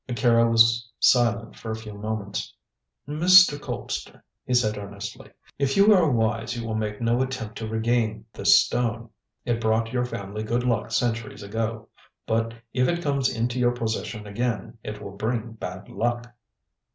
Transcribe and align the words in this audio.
Akira 0.09 0.49
was 0.49 0.89
silent 0.99 1.55
for 1.55 1.69
a 1.69 1.75
few 1.75 1.93
moments. 1.93 2.55
"Mr. 3.07 3.59
Colpster," 3.59 4.23
he 4.43 4.55
said 4.55 4.75
earnestly, 4.75 5.29
"if 5.59 5.77
you 5.77 5.93
are 5.93 6.09
wise, 6.09 6.57
you 6.57 6.65
will 6.65 6.73
make 6.73 6.99
no 6.99 7.21
attempt 7.21 7.55
to 7.59 7.67
regain 7.67 8.25
this 8.33 8.59
stone. 8.59 9.11
It 9.45 9.61
brought 9.61 9.93
your 9.93 10.05
family 10.05 10.41
good 10.41 10.63
luck 10.63 10.89
centuries 10.91 11.43
ago, 11.43 11.87
but 12.25 12.55
if 12.73 12.87
it 12.87 13.03
comes 13.03 13.29
into 13.29 13.59
your 13.59 13.73
possession 13.73 14.25
again, 14.25 14.79
it 14.83 14.99
will 15.03 15.15
bring 15.15 15.51
bad 15.51 15.87
luck." 15.87 16.33